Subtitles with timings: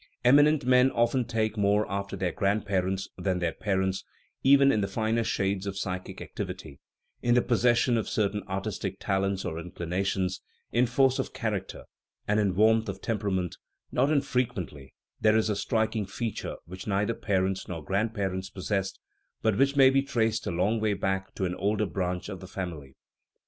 [0.25, 4.03] Eminent men often take more after their grand parents than their parents
[4.43, 6.79] even in the finer shades of psychic activity
[7.21, 10.41] in the possession of certain artistic talents or inclinations,
[10.71, 11.83] in force of character,
[12.27, 13.57] and in warmth of temperament;
[13.91, 18.99] not infrequently there is a striking feature which neither parents nor grandpar ents possessed,
[19.43, 22.47] but which may be traced a long way back to an older branch of the
[22.47, 22.95] family.